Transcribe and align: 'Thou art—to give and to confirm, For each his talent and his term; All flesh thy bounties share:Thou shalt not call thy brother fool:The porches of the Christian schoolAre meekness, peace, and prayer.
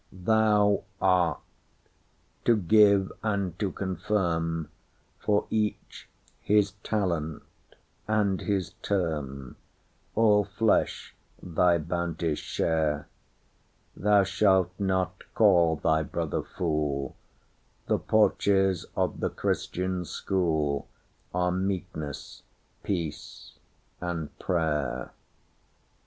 'Thou 0.11 0.83
art—to 0.99 2.57
give 2.57 3.11
and 3.21 3.59
to 3.59 3.71
confirm, 3.71 4.67
For 5.19 5.45
each 5.51 6.09
his 6.39 6.71
talent 6.81 7.43
and 8.07 8.41
his 8.41 8.71
term; 8.81 9.57
All 10.15 10.43
flesh 10.43 11.15
thy 11.43 11.77
bounties 11.77 12.39
share:Thou 12.39 14.23
shalt 14.23 14.71
not 14.79 15.21
call 15.35 15.75
thy 15.75 16.01
brother 16.01 16.41
fool:The 16.57 17.99
porches 17.99 18.87
of 18.95 19.19
the 19.19 19.29
Christian 19.29 20.01
schoolAre 20.01 20.83
meekness, 21.55 22.41
peace, 22.81 23.59
and 24.01 24.35
prayer. 24.39 25.11